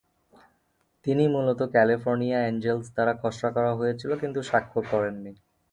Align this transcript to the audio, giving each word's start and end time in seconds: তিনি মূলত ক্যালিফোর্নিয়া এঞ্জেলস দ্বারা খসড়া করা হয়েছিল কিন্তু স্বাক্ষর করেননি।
তিনি 1.05 1.23
মূলত 1.27 1.59
ক্যালিফোর্নিয়া 1.73 2.39
এঞ্জেলস 2.45 2.87
দ্বারা 2.93 3.13
খসড়া 3.21 3.49
করা 3.51 3.71
হয়েছিল 3.73 4.11
কিন্তু 4.17 4.39
স্বাক্ষর 4.41 4.83
করেননি। 4.91 5.31